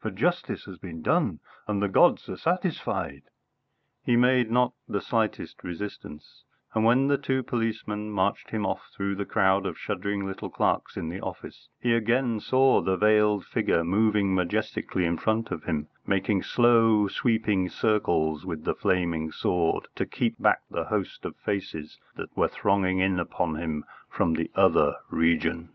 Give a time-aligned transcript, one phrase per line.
[0.00, 3.24] For justice has been done and the gods are satisfied."
[4.02, 9.16] He made not the slightest resistance, and when the two policemen marched him off through
[9.16, 13.84] the crowd of shuddering little clerks in the office, he again saw the veiled figure
[13.84, 20.06] moving majestically in front of him, making slow sweeping circles with the flaming sword, to
[20.06, 24.96] keep back the host of faces that were thronging in upon him from the Other
[25.10, 25.68] Region.